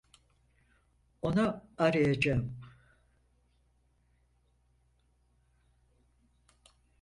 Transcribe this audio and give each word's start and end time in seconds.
Onu 1.21 1.61
arayacağım. 1.77 2.57